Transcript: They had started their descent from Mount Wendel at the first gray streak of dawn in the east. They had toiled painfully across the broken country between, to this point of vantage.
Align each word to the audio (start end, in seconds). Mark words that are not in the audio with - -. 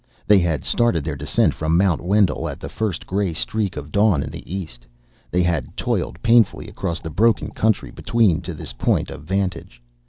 They 0.25 0.39
had 0.39 0.65
started 0.65 1.03
their 1.03 1.15
descent 1.15 1.53
from 1.53 1.77
Mount 1.77 2.01
Wendel 2.01 2.49
at 2.49 2.59
the 2.59 2.69
first 2.69 3.05
gray 3.05 3.33
streak 3.35 3.77
of 3.77 3.91
dawn 3.91 4.23
in 4.23 4.31
the 4.31 4.51
east. 4.51 4.87
They 5.29 5.43
had 5.43 5.77
toiled 5.77 6.19
painfully 6.23 6.67
across 6.67 7.01
the 7.01 7.11
broken 7.11 7.51
country 7.51 7.91
between, 7.91 8.41
to 8.41 8.55
this 8.55 8.73
point 8.73 9.11
of 9.11 9.21
vantage. 9.25 9.79